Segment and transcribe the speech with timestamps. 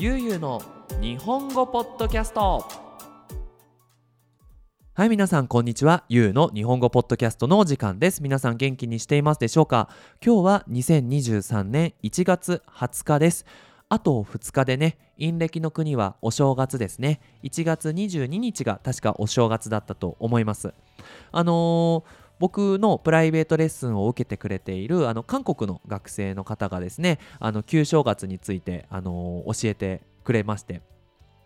[0.00, 0.62] ゆうゆうの
[1.00, 2.64] 日本語ポッドキャスト。
[4.94, 6.04] はい皆さんこんにちは。
[6.08, 8.22] ゆうの日本語ポッドキャストのお時間です。
[8.22, 9.88] 皆さん元気にしていますでしょうか？
[10.24, 13.44] 今日は2023年1月20日です。
[13.88, 17.20] あと2日でね陰暦の国はお正月ですね。
[17.42, 20.74] 1月22日が確かお正月だったと思います。
[21.32, 30.82] あのー僕のプライベートレッスンを受けてくれているあの韓国の学生の方がですねあの旧正月について、あの教えてくれまして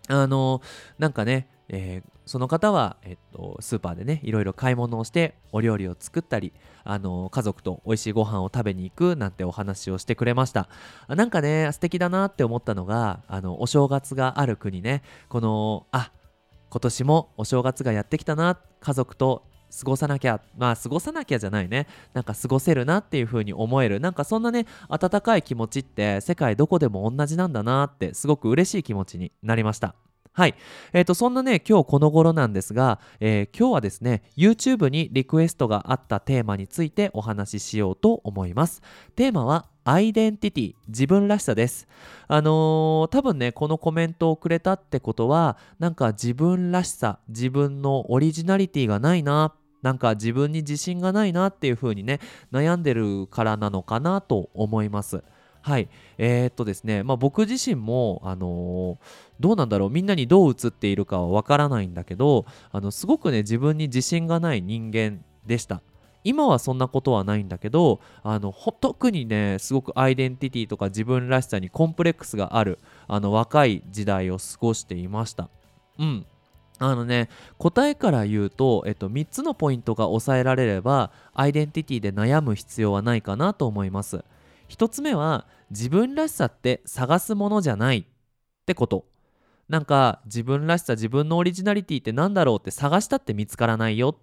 [0.09, 0.61] あの
[0.99, 6.53] なんかね、えーその方は、えっと、スーパーでねいろいろ買い物をしてお料理を作ったり、
[6.85, 10.69] あの家族と美味しいご飯を食べに行くなんてお話をしてくれました。
[11.09, 16.13] なんかね素敵だなって思ったのがあのお正月がある国ねこのあ
[16.71, 19.43] 今年もお正月がやってきたな家族と
[19.79, 29.95] 過ごさなきゃまあ過ごさなきゃじゃないねなんか過ごせるなっていう風に思えるなんかそんなね温かい気持ちって世界どこでも同じなんだなってすごく嬉しい気持ちになりました
[30.35, 30.55] はい。
[30.95, 38.81] えー、と、そんなね、今日この頃なんですが、えー今日はですね、YouTube にリクエストがあったテーマについてお話ししようと思います。
[39.15, 41.87] テーマは、アイデンティティ、自分らしさです。
[42.29, 52.21] あのー多分ね、このコメントをくれたってことは、なんか自分らしさ、自分のオリジナリティがないな、なんか自分に自信がないなっていう風にね、
[52.53, 55.23] 悩んでるからなのかなと思います。
[55.61, 55.89] はい。
[56.19, 65.83] えー、っとですね、まあ僕自身も、あのーどうなんだろう、みんなにどう映っているかはわからないんだけど、あの、すごくね、自分に自信がない人間でした。
[66.25, 75.49] 今はそんなことはないんだけどあの特にねすごくアイデンティティとか自分らしさにコンプレックスがあるあの若い時代を過ごしていました
[75.99, 76.27] うん
[76.85, 84.25] あのね答えから言うと、えっと、3つのポイントが抑えられればアイデンティティで悩む必要はないかなと思います。
[84.69, 88.05] 1つ目は自分らしさって探すものじゃないっ
[88.67, 89.07] てこと。
[89.69, 94.19] なんか自分らしさ自分のオリジナリティって何だろうって探したって見つからないよ。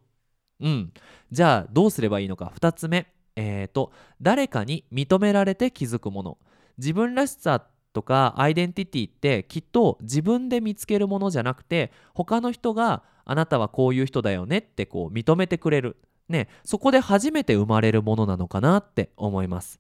[0.60, 0.92] うん。
[1.32, 2.52] じゃあどうすればいいのか。
[2.56, 3.08] 2つ目。
[3.36, 6.38] えーと誰かに認められて気づくもの。
[6.78, 15.98] 自分らしさとかアイデンティティってきっと自分で見つけるものじゃなくて他の人があなたはこういう人だよねってこう認めてくれる。
[16.28, 19.80] ねそこで初めて生まれるものなのかなって思います。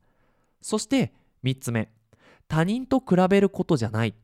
[0.61, 1.89] そして3つ目。
[2.47, 4.15] 他人と比べることじゃない。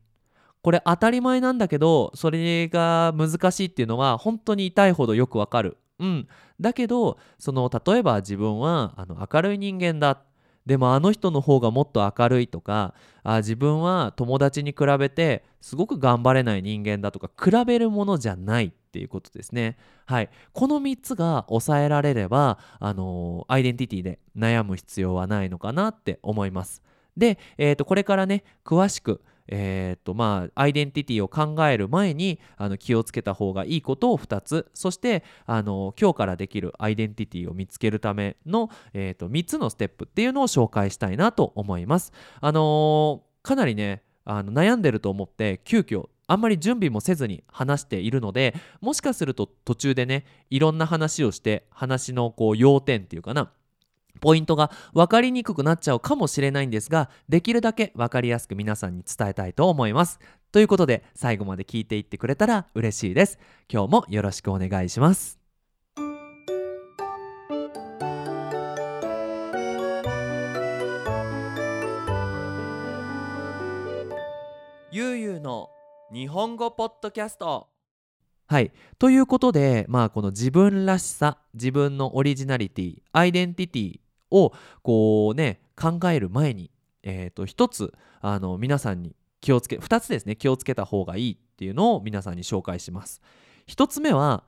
[0.64, 5.78] これ当たり前なんだけどそれが難しいっていうのは本当に痛いほどよくわかる。
[6.00, 6.28] うん。
[6.60, 10.22] だけどその例えば自分はあの明るい人間だ。
[10.66, 12.94] でもあの人の方がもっと明るいとか
[13.24, 19.78] あ自分は友達に比べてすごく頑張れない人間だとか比べるものじゃないっていうことですね。
[20.06, 20.30] はい。
[20.54, 26.82] この3つが抑えられればあのーアイデンティティで悩む必要はないのかなって思います。
[27.18, 42.12] で、えー、とこれからね詳しくえーとまあ、アイデンティティを考える前にあの気をつけた方がいいことを2つそしてあの今日からできるアイデンティティを見つけるための、えー、と3つのステップっていうのを紹介したいなと思います。
[42.42, 53.52] あのーかなりねあの悩んでると思って急遽あんまり準備もせずに話しているのでもしかすると途中でねいろんな話をして話のこう要点っていうかな
[54.22, 60.20] ポイントが分かりにくくなっちゃうかもしれないんですができるだけ分かりやすく皆さんに伝えたいと思います。
[60.52, 63.40] ということで最後まで聞いていってくれたら嬉しいです。
[63.72, 65.40] 今日もよろしくお願いします。
[74.92, 75.70] ゆうゆうの
[76.14, 77.68] 日本語ポッドキャスト。
[78.48, 78.72] はい。
[78.98, 84.00] ということで、まあ、この自分らしさ、自分のオリジナリティ、アイデンティティ
[84.36, 84.54] を、
[84.84, 86.72] こうね、考える前に、
[87.04, 93.22] えっ、と、一つ、あの、皆さんに気をつけ、二つですね、気をつけた方がいいっていうのを皆さんに紹介します。
[93.66, 94.44] 一つ目は、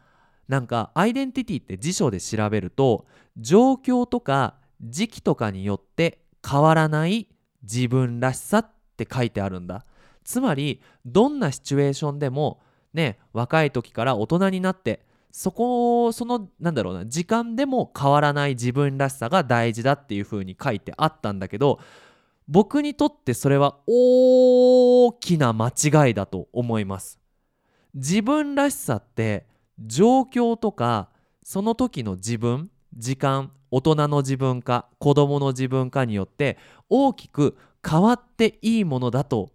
[0.47, 3.05] なんか、アイデンティティって辞書で調べると、
[3.37, 7.27] 状況とか時期とかによって変わらない
[7.63, 9.85] 自分らしさって書いてあるんだ。
[10.23, 12.62] つまり、どんなシチュエーションでも、
[12.94, 15.06] ね、若い時から大人になって
[15.38, 21.80] そこそのなんだろうな時間でも変わらない自分らしさが大事だっていう風に書いてあったんだけど
[22.48, 27.19] 僕にとってそれは大きな間違いだと思います。
[27.94, 29.45] 自分らしさって
[29.80, 31.10] 状況とか
[31.44, 36.57] その時の自分時間大人の自分か子供の自分かによって
[36.89, 37.56] 大きく
[37.88, 39.51] 変わっていいものだと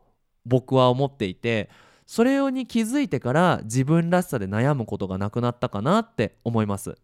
[0.46, 1.70] 僕は思っていて
[2.12, 6.98] それに気づいてから自分らしさで悩むことがなくなったかなって思います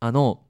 [0.00, 0.44] あの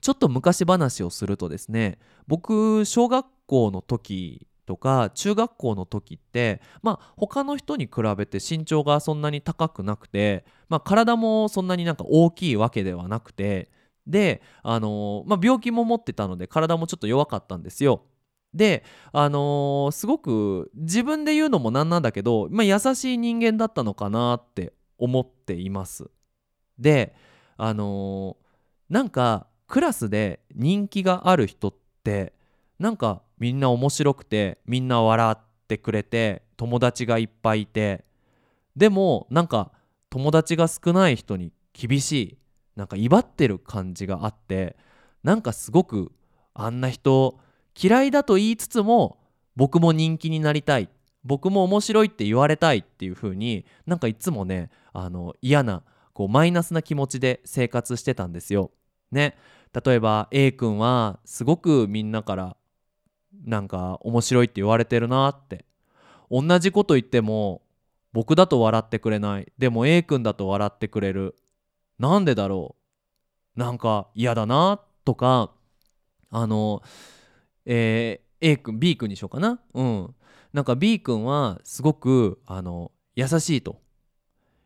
[0.00, 1.98] ちょっと昔話をするとですね
[2.28, 13.68] 僕小学校の時とか中学校の時ってまあ他の人に比べて身長がそんなに高くなくて、まあ、体もそんなになんか大きいわけではなくて
[14.06, 18.04] で、あの、まあ、病気も持ってたので体もちょっと弱かったんですよ。
[18.54, 26.10] で、あのー、すごく自分で言うのもなんなんだけど、まあ、優しい人間だったのかなって思っています。
[26.78, 27.14] で、
[27.56, 32.32] あのー、なんかクラスで人気がある人って
[32.78, 38.04] なんかみんな面白くてみんな笑ってくれて友達がいっぱいいて
[38.76, 39.72] でもなんか
[40.10, 42.38] 友達が少ない人に厳しい
[42.76, 44.76] なんか威張ってる感じがあって
[45.22, 46.12] なんかすごく
[46.54, 47.38] あんな人
[47.80, 49.18] 嫌いだと言いつつも
[49.56, 50.88] 僕も人気になりたい
[51.24, 55.82] 僕も面白いって言われたいっていう風になんかいつもねあの嫌な
[56.12, 58.72] こうマイナスな気持ちで生活してたんですよ。
[59.12, 59.36] ね。
[59.84, 62.56] 例えば A 君はすごくみんなから
[63.44, 65.64] なんか面白いって言われてるなって。
[66.30, 67.62] 同じこと言っても
[68.12, 69.52] 僕だと笑ってくれない。
[69.58, 71.36] でも A 君だと笑ってくれる。
[71.98, 72.74] なんでだろ
[73.56, 73.60] う。
[73.60, 75.52] なんか嫌だなとか
[76.30, 76.82] あの
[77.70, 79.60] えー、A 君 B 君にしようかな。
[79.74, 80.14] うん。
[80.52, 83.80] なんか B 君はすごくあの優しいと。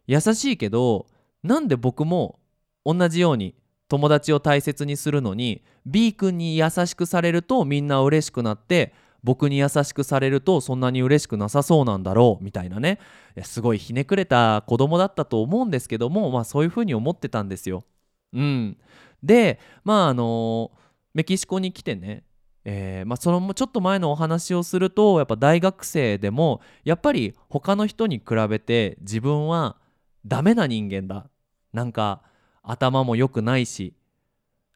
[0.06, 1.06] 優しいけど
[1.42, 2.38] なんで僕も
[2.84, 3.54] 同じように
[3.88, 13.00] 友達を大切にするのに B 君に優しくされるとみんな嬉しくなって僕に優しくされるとそんなに嬉しくなさそうなんだろうみたいなね。
[13.42, 17.84] すごいひねくれた子供だったと思うんですけどもまあそういうふうに思ってたんですよ。
[18.32, 18.78] うん、
[19.22, 20.72] でまああの
[21.14, 22.24] メキシコに来てね
[22.64, 29.76] えー、まあ、そのちょっと前のお話をするとやっぱ大学生でもやっぱり他の人に比べて自分は
[30.24, 31.28] ダメな人間だ。
[31.72, 32.22] なんか
[32.62, 33.94] 頭も良くないし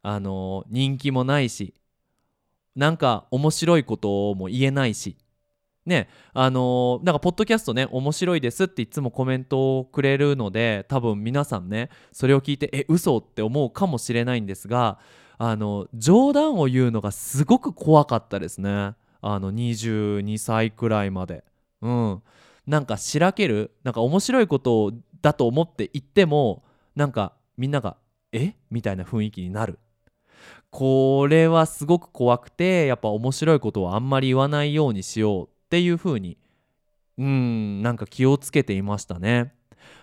[0.02, 1.74] あの人気もないし
[2.74, 5.16] なんか面白いことも言えないし。
[5.84, 14.98] ねあのなんかポッドキャストね面白いですっていつもコメントをくれるので多分皆さんねそれを聞いてえ嘘って思うかもしれないんですが
[15.38, 18.94] あの冗談を言うのがすごく怖かったですね。
[19.20, 21.44] あの22歳くらいまで。
[21.82, 22.22] うん。
[22.66, 24.92] なんかしらけるなんか面白いこと
[25.22, 27.96] だと思って言ってもなんかみんなが
[28.32, 28.54] 「え？
[28.70, 29.78] みたいな雰囲気になる。
[30.70, 36.36] これはすごく怖くてやっぱ面白いことはあんまり言わないようにしようっていう風に
[37.18, 39.54] うんなんか気をつけていましたね。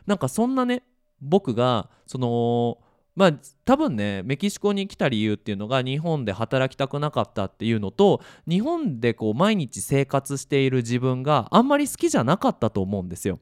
[0.08, 0.84] なんかそんなね
[1.22, 2.80] 僕がその
[3.16, 3.34] まあ
[3.66, 13.40] 多分ねメキシコに来た理由っていうのが日本で働きたくなかったっていうのと日本でこう毎日生活している自分があんまり好きじゃなかったと思うんですよ。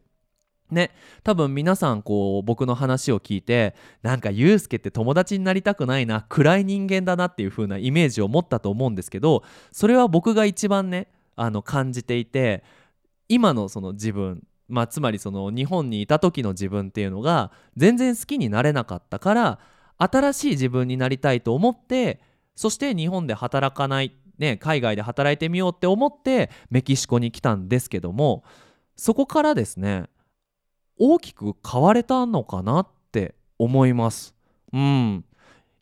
[0.69, 0.91] ね
[1.23, 12.63] 多分皆さんこう僕の話を聞いてなんかユうスケって友達になりたくないな暗い人間だなっていう風なイメージを持ったと思うんですけどそれは僕が一番ねあの感じていて
[13.27, 19.59] 今のその自分まあ、つまりその日本にいた時の自分っていうのが全然好きになれなかったから
[19.97, 22.21] 新しい自分になりたいと思って
[22.55, 28.43] そして日本で働かない、ね、海外で働いてみようって思ってメキシコに来たんですけども
[28.95, 30.05] そこからですね
[30.97, 34.35] 大きく変われたのかなって思います。
[34.71, 35.25] うん、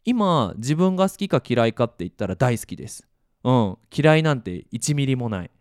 [0.05, 3.05] 今自分が好きか嫌いかって言ったら大好きです。
[3.43, 5.51] うん、嫌いなんて1ミリもない。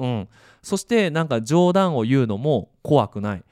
[0.00, 0.28] うん、
[0.62, 3.44] そしてなんか冗談を言うのも怖くない。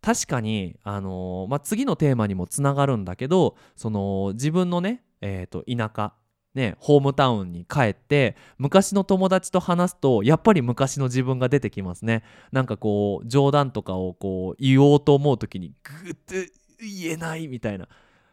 [0.00, 6.14] 確かに、あのー、まあ、次のテーマにもつながるんだけどその自分のね、えー、と田舎
[6.54, 12.22] ね、ホームタウンに帰って昔の友達と話すとやっぱり昔の自分が出てきますね。
[12.52, 17.88] なんかこう冗談とかをこう言おうと思う時にグッて言えないみたいな。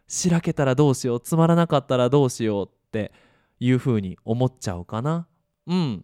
[0.08, 3.14] しらけたらどうしようつまらなかったらどうしようって
[3.60, 5.28] いう風に思っちゃうかな。
[5.68, 6.04] うん。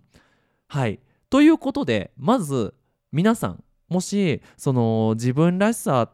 [0.68, 1.00] はい。
[1.36, 2.74] ということでまず
[3.12, 6.14] 皆さんもしその自分らしさっ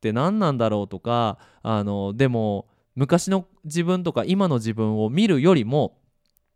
[0.00, 5.98] て何なんだろうとかあのでも昔の自分とか今の自分を見るよりも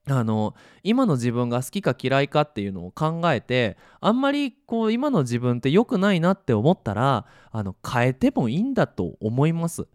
[0.09, 9.87] あの今の自分が好きか嫌いかっていうのを考えてあんまりこう今の自分って良くないなって思ったらあの変えてもいいんだと思います。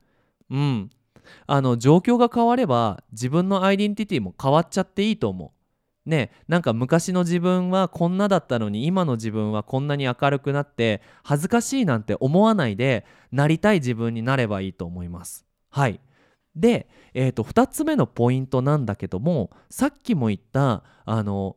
[0.52, 0.92] うん、
[1.48, 5.61] あの状況が変われば自分のアイデンティティも変わっちゃっていいと思う。
[6.06, 15.46] ねなんか昔の自分はこんなだったのに今の自分はこんなに明るくなって恥ずかしいなんて思わないでなりたい自分になればいいと思います。
[15.70, 16.00] はい
[16.56, 21.56] で、えーと、2つ目のポイントなんだけどもさっきも言ったあの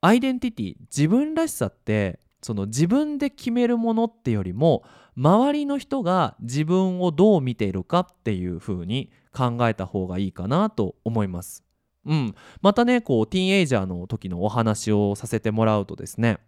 [0.00, 4.84] アイデンティティ自分らしさってその自分で決めるものってよりも
[5.16, 11.64] 周りの人が自分をどう見ているかっていう風に考えた方がいいかなと思います。
[12.06, 16.38] うん、またねこうティーンエイジャーの時のお話をさせてもらうとですね。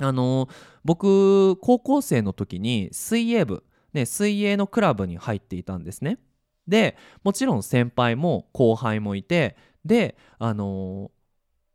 [0.00, 0.48] あの
[0.84, 6.18] 僕高校生の時に水泳部、ね、水泳のクラブに入っていたんですね。
[6.66, 11.10] でもちろん先輩も後輩もいてであの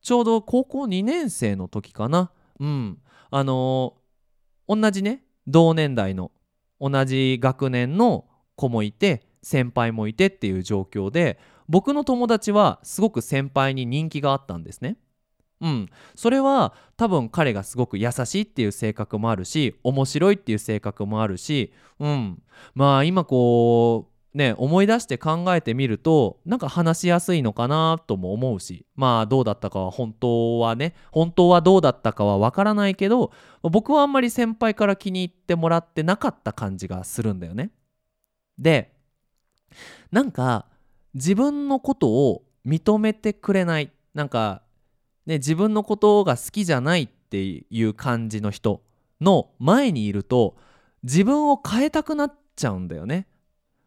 [0.01, 2.31] ちょうど高校2年生の時かな。
[2.59, 2.99] うん。
[3.29, 3.95] あの
[4.67, 6.31] 同じね同年代の
[6.79, 14.97] 同じ学年の子もいて先輩もいてっていう状況で僕の友達はすごく先輩に人気があったんですね。
[15.61, 22.43] うん、それは多分彼がすごく優しいっていう性格もあるし面白いっていう性格もあるし、うん、
[22.75, 33.31] まあ今こうね思い出して考えてみるとなんか話しやすいのかなとも思うしまあどうだったかは本当はね本当はどうだったかはわからないけど
[33.63, 37.71] 僕はあんまり先輩から気に入ってもらってなかった感じがするんだよね。
[38.59, 38.93] で
[40.11, 40.67] なんか
[41.17, 44.61] 自分のことを認めてくれないなんか
[45.25, 48.81] ね自分のことが好きじゃないっていう感じの人
[49.19, 50.55] の前にいると
[51.03, 53.27] 自分を変えたくなっちゃうんだよね。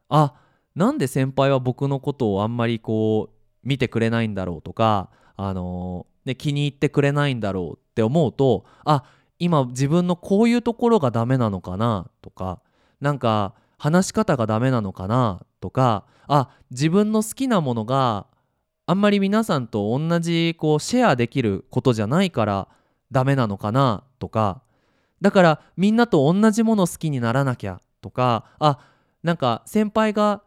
[0.08, 0.34] あ
[0.74, 9.04] なんで先輩は僕のことをあんまりこう見てくれないんだろうとか、あのーね、気に入ってくれないんだろうって思うとあ
[9.38, 12.60] 今自分のこういうところがダメなのかなとか
[13.00, 18.26] なんか話し方がダメなのかなとかあ自分の好きなものが
[18.86, 22.68] あんまり皆さんと同じこうシェアできることじゃないから
[23.12, 24.62] ダメなのかなとか
[25.20, 28.78] だからみんなと同じもの好きにならなきゃとかあ
[29.22, 30.42] なんか先輩が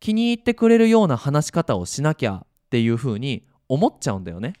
[0.00, 4.54] 気に入ってくれるような話し方をしなきゃっていう風に思っちゃうんだよね。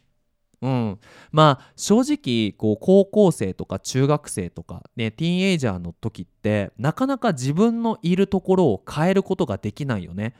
[0.62, 0.98] うん、
[1.32, 10.34] まあ正直こう高校生とか中学生とかねティーンエイジャーの時ってなかなか自分のいるところを変えることができないよね。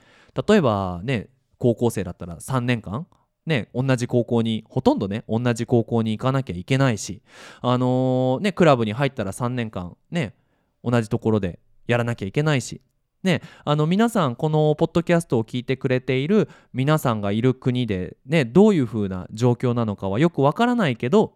[0.49, 3.06] 例えばね高校生だったら3年間
[3.46, 7.23] ね同じ高校にほとんどね同じ高校に行かなきゃいけないし
[7.61, 10.35] あのー、ねクラブに入ったら3年間ね
[10.82, 12.80] 同じところでやらなきゃいけないし
[13.26, 21.35] ね、あの皆さんこのポッドキャストを聞いてくれている皆さんがいる国で、ね、どういう風な状況なのかはよくわからないけど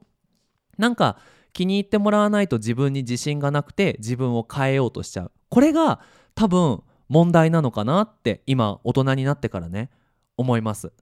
[0.79, 1.19] なんか
[1.53, 6.01] 気に入ってもらわないと自分に自信がなくて自分を変えようとしちゃうこれが
[6.37, 9.91] 多分問題なのかなって今大人になってからね
[10.37, 10.93] 思います。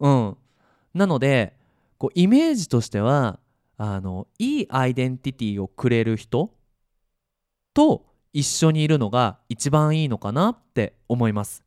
[0.00, 0.36] うん、
[0.92, 1.56] なので
[1.96, 3.40] こうイメージとしては
[3.78, 6.52] あのいいアイデンティティをくれる人
[7.72, 8.04] と
[8.36, 11.64] 一緒にいるのが一番いいのかなって思います。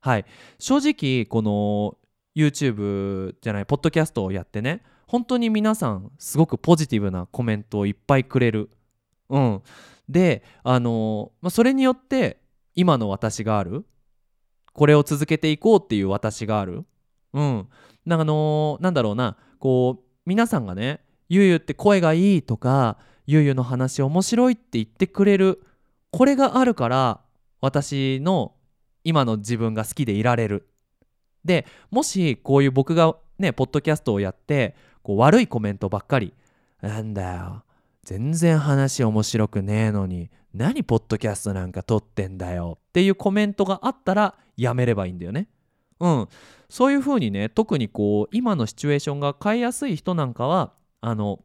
[0.00, 0.24] はい、
[0.58, 1.96] 正直この
[2.36, 8.68] YouTube じゃないポッドキャストをやってね本当に皆さんすごくポジティブなコメントをいっぱいくれる。
[9.30, 9.62] うん、
[10.08, 12.40] であの、まあ、それによって
[12.74, 13.84] 今の私がある
[14.72, 16.84] これを続けていこうっていう私がある。
[17.32, 17.68] うん、
[18.04, 20.98] なあのなんだろうなこう皆さんがね
[21.30, 25.62] 「ゆうゆって声がいい」とか「ゆうゆの話面白い」って言ってくれる
[26.18, 27.20] これがあるから
[27.60, 28.56] 私の
[29.04, 30.68] 今の自分が好きでいられる。
[31.44, 36.34] でもしこういう僕がねポッドキャストをやってこう悪いコメントばっかり
[36.82, 37.62] 「なんだよ
[38.02, 45.46] 全然話面白くねえのに何ポッドキャストなんか撮ってんだよ」っていうコメントがあったらやめればいいんだよね。
[46.00, 46.28] うん、
[46.68, 51.44] そういう風にね特にこう今のシチュエーションが変えやすい人なんかはあの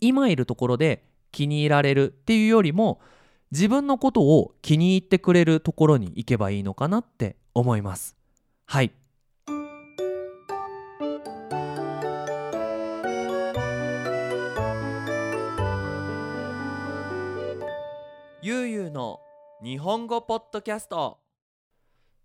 [0.00, 2.98] 今いるところで気に入られるっていうよりも
[3.52, 8.16] 自分のことを気に入ってくれるところに行けばいいのかなって思います。
[8.64, 8.92] はい。
[18.40, 19.18] ゆうゆうの
[19.64, 21.18] 日本語ポッドキャスト。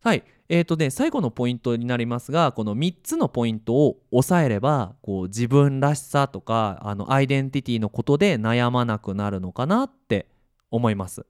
[0.04, 0.24] はい。
[0.48, 10.28] えーとね、最後のポイントになりますがこの3つのポイントを押さえればこう自分らしさとかあのアイデンティティのことで悩まなくなるのかなって
[10.76, 11.26] 思います。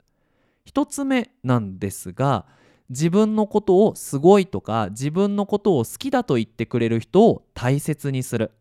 [0.66, 2.46] 1つ目なんですが
[2.90, 8.52] 自分のことをすごいとか自分のことを好きだと言ってくれる人を大切にする。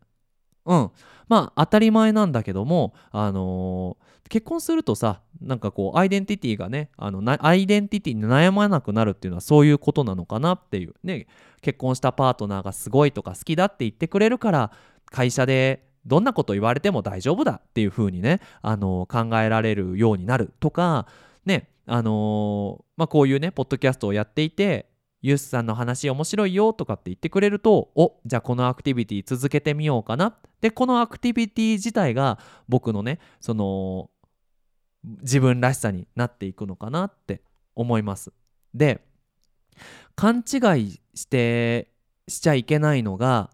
[0.66, 0.92] うん
[1.28, 11.28] まあ当たり前なんだけども、あのー、結婚するとさなんかこうアイデンティティがねあのアイデンティティに悩まなくなるっていうのはそういうことなのかなっていうね
[11.62, 14.72] 結婚したパートナーがすごいとか好きだって言ってくれるから
[15.06, 21.08] 会社でどんなこと言われても大丈夫だっていう風にね、あの、考えられるようになるとか
[21.46, 24.90] ねあの、まあ、こういうねポッドキャストをやっていて
[25.22, 30.36] ユースさんの話面白いよとかって言ってくれるとおじゃあこのアクティビティ続けてみようかな。
[30.62, 34.10] でこのアクティビティ自体が僕のねその
[35.22, 37.42] 自分らしさになっていくのかなって
[37.76, 38.34] 思います。
[38.74, 39.02] で
[40.16, 41.92] 勘違いして
[42.28, 43.50] しちゃいけないのが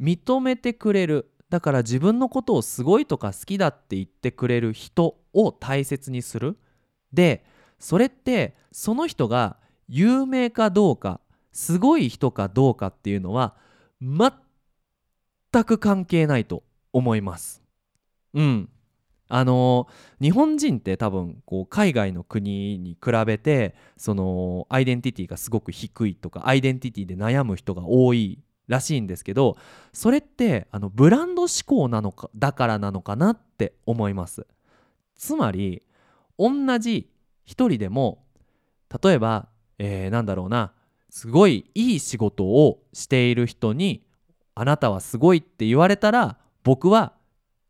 [0.00, 6.58] 認めてくれるだから自分のことをすごいとか好きだって言ってくれる人を大切にする。
[7.12, 7.44] で
[7.78, 9.56] それってその人が
[9.88, 11.20] 有名かどうか
[11.52, 13.54] すごい人かどうかっていうのは
[14.02, 16.62] 全く関係ないと
[16.92, 17.62] 思います。
[18.34, 18.68] うん。
[19.30, 19.88] あの
[20.22, 29.56] 日本人って多分こう海外の国に比べてそのアイデンティティがすごく低いとかアイデンティティで悩む人が多いらしいんですけど
[29.92, 34.46] それってあのブランド志向なのかだからなのかなって思います
[35.16, 35.82] つまり
[36.38, 37.10] 同じ
[37.44, 38.24] 一人でも
[39.02, 39.48] 例えば、
[39.78, 40.72] えー、なんだろうな
[41.10, 44.04] すごいいい仕事をしている人に
[44.54, 47.14] あなたはすごいって言われたら僕は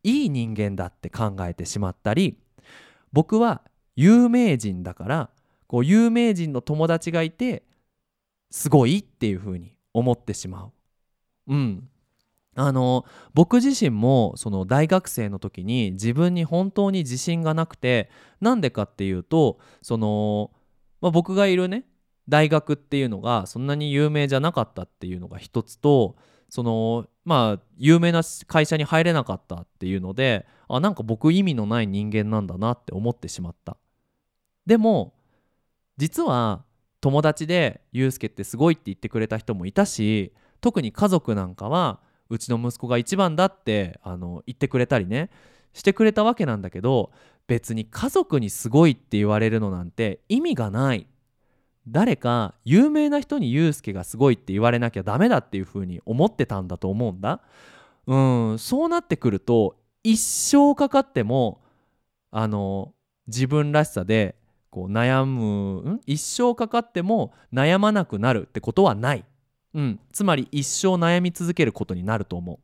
[0.03, 2.39] いい人間だって考えてしまったり
[3.13, 3.63] 僕は
[3.95, 5.31] 有名人だから
[5.67, 7.63] こう有名人の友達がいて
[8.51, 10.73] すごいっていうふうに思ってしまう。
[11.49, 11.89] うん。
[12.55, 20.51] あの僕自身もその大学生の時に自分に本当に自信がなくてなんでかっていうとその、
[21.01, 21.85] まあ、僕がいるね
[22.29, 26.17] 大学っていうのがそんなに有名じゃなかったっていうのが一つと
[26.49, 33.77] そのまあ有名な会社に入れなかったっていうのであなんか僕意味のない人間なんだなって思ってしまった。
[34.67, 35.15] でも
[35.97, 36.65] 実は
[37.01, 42.01] 友達で「ゆうすけってすごい」って言ってくれた人もいたし特に家族なんかは
[42.31, 45.31] うちの息子が一番だってあの言ってくれたりね
[45.73, 47.11] してくれたわけなんだけど
[47.47, 51.07] 別に家族にすごいって言われるのなんて意味がない。
[51.91, 57.41] 誰か有名な人にユうスケがすごいって言われなきゃダメだっていう風に思ってたんだと思うんだ。
[58.07, 58.17] う
[58.55, 61.63] んそうなってくると一生かかっても
[62.31, 62.93] あの
[63.27, 64.37] 自分らしさで
[64.69, 66.01] こう悩むん？
[66.05, 69.25] 一生かかっても悩まなくなるってことはない、
[69.75, 72.61] うん、つまり一生悩み続けることになると思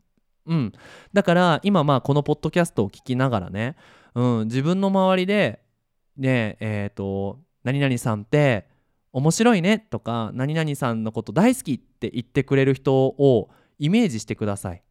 [0.47, 0.73] う、うん、
[1.13, 3.77] だから今まあこのポッドキャストを聞きながらね、
[4.15, 5.61] うん、自分の周りで
[6.17, 8.67] ねえっ、ー、と何々さんって
[9.13, 14.83] 面白いねとか何々さんのこと大好きって言ってくれる人をイメージしてください。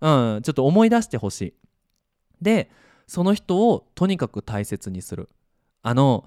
[0.00, 1.54] うん、ちょっと思い出してほしい。
[2.40, 2.70] で、
[3.06, 5.28] その人をとにかく大切にする。
[5.82, 6.24] あの、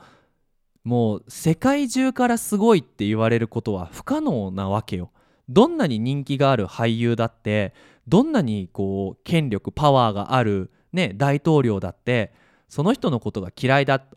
[0.83, 5.11] もう世界中からすごいって言われることは不可能なわけよ。
[5.49, 7.73] どんなに人気がある俳優だって
[8.07, 12.31] どんなにこう権力パワーがある、ね、大統領だって
[12.69, 14.07] その人のことが嫌いだっ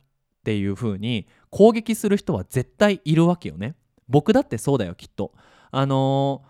[0.45, 3.75] ていう風に攻撃する人は絶対いるわけよね。
[4.09, 5.33] 僕だってそうだよきっと。
[5.71, 6.49] あのー、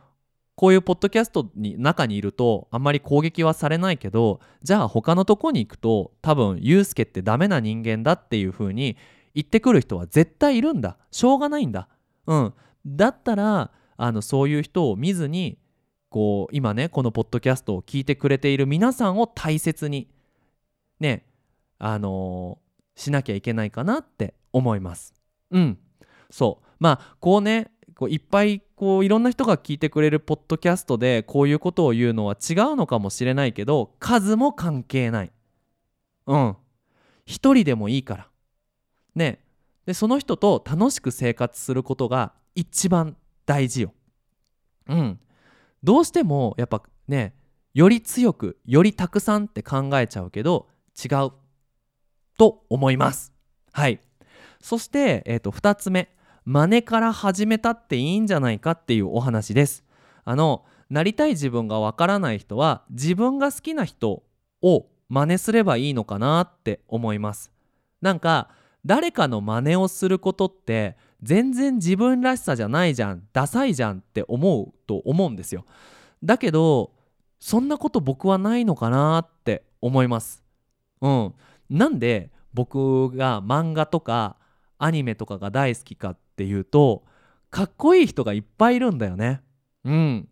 [0.56, 8.96] こういうポッドキャストに中にいるとあんまり攻撃はされないけどじゃあ他のとこに行くと多分ユうスケってダメな人間だっていう風に
[9.34, 10.98] 言ってくる人は絶対いるんだ。
[11.10, 11.88] しょうがないんだ。
[12.26, 12.54] うん。
[12.84, 15.58] だったらあのそういう人を見ずに
[16.08, 20.08] こう今ねこのポッドキャストを聞いてくれている皆さんを大切に
[21.00, 21.26] ね
[21.78, 25.14] あのー、しなきゃいけないかなって思います。
[25.50, 25.78] うん、
[26.30, 26.66] そう。
[26.78, 35.32] まあこうねこういっぱいこういろんな人が聞いてくれるポッドキャストでこういうことを言うのは違うのかもしれないけど数も関係ない。
[36.26, 36.56] うん。
[37.24, 38.28] 一人でもいいから。
[39.14, 39.40] ね。
[39.86, 43.94] でその人と楽しく生活することが一番大事よ。
[44.88, 45.20] うん。
[45.82, 47.34] どうしてもやっぱね
[47.74, 50.68] より強くよりたくさんって考えちゃうけど
[51.02, 51.30] 違う。
[52.38, 53.32] と思います。
[53.72, 54.00] はい。
[54.60, 56.08] そして、えー、と2つ目。
[56.44, 59.84] 真似から始めたっていいんじゃないかっていうお話です。
[60.24, 64.24] あのなりたい自分がわからない人は自分が好きな人
[64.60, 67.52] を真似すればいいのかなって思います。
[68.00, 68.50] なんか
[68.84, 75.64] 誰かの真似をすることって全然自分らしさじゃないじゃんダサいじゃんって思うと思うんですよ
[76.22, 76.92] だけど
[77.38, 80.42] そんなこと僕はないのかなって思います
[81.00, 81.34] うん
[81.70, 84.36] なんで僕が漫画とか
[84.78, 87.04] アニメとかが大好きかっていうと
[87.50, 89.42] かっこいい人がいっぱいいるんだよね。
[89.84, 90.28] うん。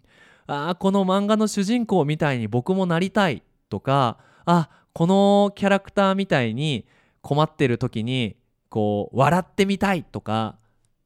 [0.47, 6.87] あこの漫画の主人公みたいに僕もなりたいとかあこのキャラクターみたいに
[7.23, 8.37] 困ってる時に
[8.69, 10.57] こう笑ってみたいとか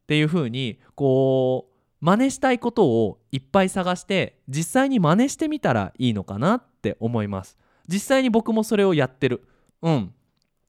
[0.04, 7.56] っていう風にこう真似したいことをいっぱい探して実際に真似してみたらいいのかなって思います
[7.88, 9.46] 実際に僕もそれをやってる
[9.82, 10.14] うん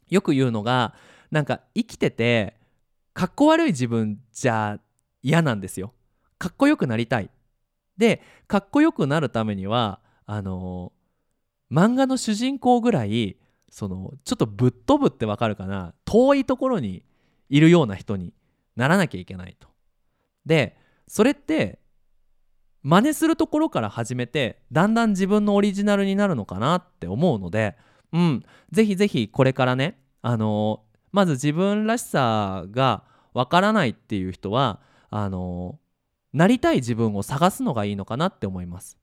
[0.10, 0.94] よく言うのが
[1.32, 2.56] なんか生きてて
[3.14, 4.80] かっこ悪い自分じゃ
[5.24, 5.94] 嫌なんですよ。
[6.38, 7.30] かっこよくなりたい。
[7.98, 13.38] でかっこよくなるためにはあのー、漫画の主人公ぐらい
[13.70, 17.04] そのちょっとぶっ飛ぶってわかるかな遠いところに
[17.50, 18.34] いるような人に
[18.76, 19.68] ならなきゃいけないと。
[20.46, 21.80] でそれって
[22.84, 27.76] 真似するところから始めてだんだん自分のオリジナルになるのかなって思うので
[28.14, 38.98] うんぜひぜひこれからねあのー、まず自分らしさがわからないっていう人はあのー、なりたい自分を探すのがいいのかなって思います。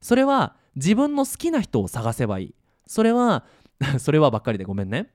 [0.00, 2.54] それは自分の好きな人を探せばいい。
[2.86, 3.44] それは
[3.98, 5.10] それはばっかりでごめんね。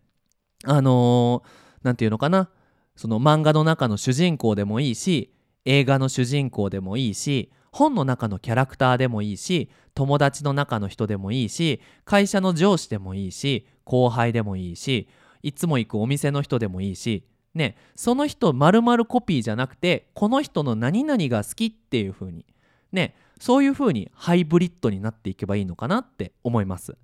[0.65, 1.43] あの
[1.83, 2.49] 何、ー、て言うのかな。
[2.95, 5.33] その漫画の中の主人公でもいいし
[5.65, 15.07] 映画の主人公でもいいし本の中のキャラクターでもいいし友達の中の人でもいいし会社の上司でもいいし後輩でもいいし
[15.41, 22.45] いつも行くお店の人でもいいしねその人まるまるコピーじゃなくてこの人の何々が好きっていう風に
[22.91, 26.95] ねそういう風にハイブリッドになっていけばいいのかなって思います。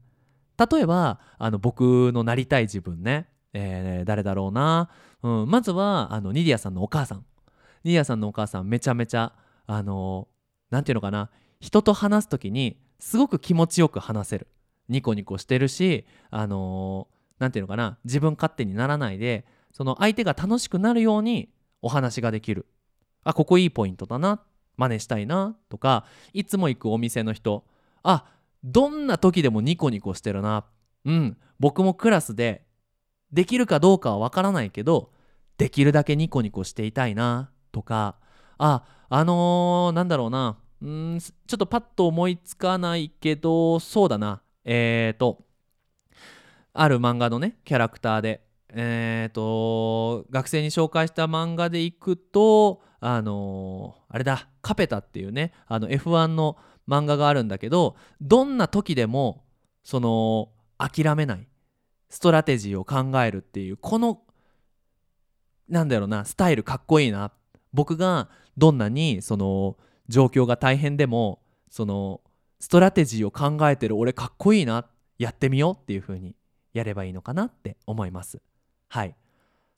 [0.72, 4.90] 例えばあの僕のなりたい自分ね、えー、誰だろうな、
[5.24, 7.26] うん、まずはあのニディアさんのお母さん。
[7.84, 9.34] ニディアさんのお母さんめちゃめちゃ
[9.66, 10.28] あの
[10.70, 11.30] 何て言うのかな
[11.60, 14.48] 人と話す時にすごく気持ちよく話せる。
[14.90, 21.50] ニコニコしてるしあの何、て言うのかな自分勝手にならないでその相手が楽しくなるように
[21.82, 22.66] お話ができる。
[23.24, 24.42] あここいいポイントだな
[24.78, 27.66] 真似したいなとかいつも行くお店の人
[28.02, 28.26] あ
[28.64, 30.66] どんな時でもニコニコしてるな。
[31.06, 32.66] うん僕もクラスで
[33.32, 35.12] できるかどうかはわからないけど
[35.58, 38.16] できるだけニコニコしていたいなとか。
[38.58, 40.58] ああのー、なんだろうな。
[40.86, 44.42] んちょっとパッと思いつかないけどそうだな。
[44.64, 45.44] えっ、ー、と
[46.74, 48.42] ある漫画のねキャラクターで。
[48.72, 56.56] えっ、ー、と学生に紹介した漫画でいくとあのー、あれだカペタっていうねあの F1 の
[56.88, 59.44] 漫画があるんだけどどんな時でも
[59.84, 61.49] その諦めない。
[62.10, 64.22] ストラテジーを考えるっていうこの
[65.68, 67.32] なんだろうなスタイルかっこいいな。
[67.72, 72.22] 僕がどんなにその状況が大変でもその
[72.60, 74.86] ストラテジーを考えてる俺かっこいいな
[75.20, 76.36] やってみようっていう風に
[76.74, 78.42] やればいいのかなって思います。
[78.88, 79.16] はい。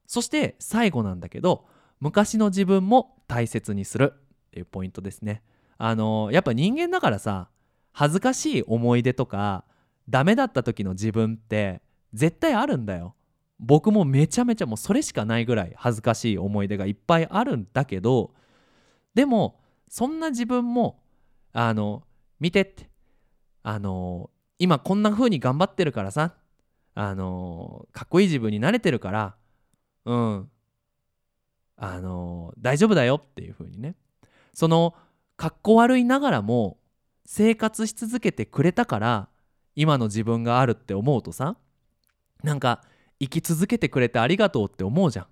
[0.07, 1.65] そして最後なんだけど
[1.99, 5.43] 昔の自分も大切にするっていうポイントですね。
[5.77, 7.49] あのやっぱ人間だからさ
[7.91, 9.65] 恥ずかしい思い出とか
[10.09, 11.81] ダメだった時の自分って
[12.13, 13.15] 絶対あるんだよ。
[13.61, 18.33] 僕もめちゃめちゃもうそれしかないぐらい恥ずかしい思い出がいっぱいあるんだけど
[19.13, 20.99] でもそんな自分も
[21.53, 22.01] あの
[22.39, 22.89] 見てって
[23.61, 26.33] あの今こんな風に頑張ってるからさ
[26.95, 29.35] あのかっこいい自分になれてるから
[30.05, 30.49] うん
[31.77, 33.95] あの大丈夫だよっていう風にね。
[34.53, 34.95] その
[35.37, 36.77] かっこ悪いながらも
[37.25, 39.29] 生活し続けてくれたから
[39.75, 41.57] 今の自分があるって思うとさ
[42.43, 42.81] なんか
[43.19, 45.25] 生き続けてくれてありがとうって思うじゃん。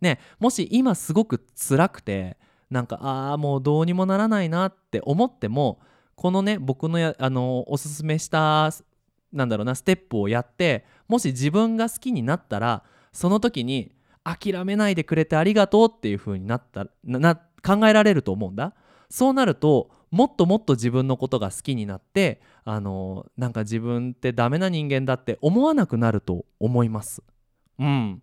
[0.00, 2.36] ねもし今すごく辛くて
[2.70, 5.80] なんかああもうどうにもならないなって思っても
[6.16, 8.70] このね僕のやあのおすすめした
[9.32, 13.92] なんだろうなステップをやってもし自分が好きになったらその時に
[14.24, 18.74] 諦めないでくれてありがとうっていう風になったな考えられると思うんだ
[19.10, 27.22] そうなるともっともっと自分のことが好きになってあのなんか自分ってダメな人間だって思わなくなると思います。
[27.78, 28.22] うん。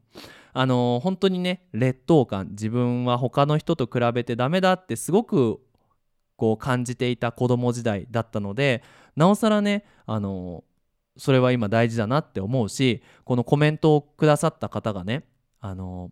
[0.53, 2.49] あの本当にね劣等感。
[2.51, 5.59] 自分は他の人と比べてダメだってすごく
[6.39, 8.81] こう感じていた子供時代だったので
[9.15, 10.63] なおさらねあの
[11.17, 15.25] それは今大事だなって思うしこのコメントをくださった方がね
[15.59, 16.09] あの、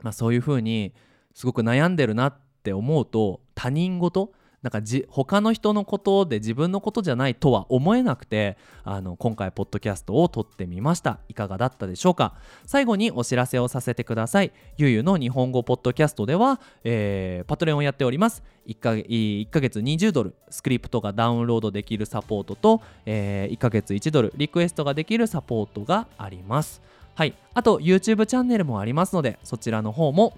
[0.00, 0.94] まあ、そういうふうに
[1.34, 11.20] すごく悩んでるなって思うと他人事なんかじ他の人のことで自分のことじゃないとは思えなくてあの今回ポッドキャストを撮ってみました。
[11.28, 12.34] いかがだったでしょうか？
[12.66, 14.52] 最後にお知らせをさせてください。
[14.76, 18.42] ゆうゆの日本語ポッドキャストでは、えー、パトレオンをやっております。
[18.66, 20.34] 1か ,1 ヶ月20ドル。
[20.50, 24.32] スクリプトがダウンロードできるサポートと、えー、1ヶ月1ドル。
[24.36, 26.82] リクエストができるサポートがあります。
[27.14, 27.34] はい。
[27.54, 30.36] あと YouTube チャンネルもありますのでそちらの方も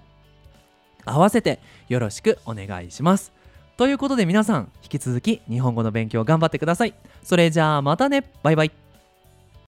[1.05, 3.33] 合わせてよろしくお願いします。
[3.81, 6.93] ということで皆さん引き続き日本語の勉強頑張ってください。
[7.23, 8.31] それじゃあまたね。
[8.43, 8.90] バイバイ。